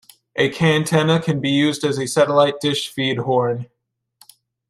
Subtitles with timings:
[0.35, 3.69] A cantenna can be used as a satellite dish feed horn.